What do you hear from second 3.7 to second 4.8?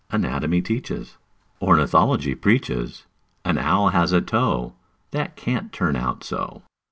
has a toe